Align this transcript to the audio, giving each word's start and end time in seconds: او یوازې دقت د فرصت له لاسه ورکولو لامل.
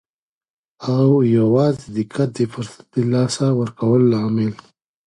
او 0.93 1.05
یوازې 1.37 1.85
دقت 1.95 2.29
د 2.37 2.39
فرصت 2.53 2.85
له 2.95 3.03
لاسه 3.13 3.45
ورکولو 3.59 4.05
لامل. 4.13 4.51